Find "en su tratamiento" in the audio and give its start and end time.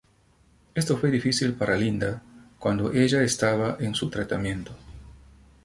3.79-4.71